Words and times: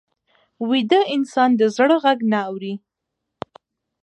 ویده 0.69 0.99
انسان 1.15 1.49
د 1.59 1.61
زړه 1.75 1.95
غږ 2.03 2.19
نه 2.31 2.39
اوري 2.47 2.73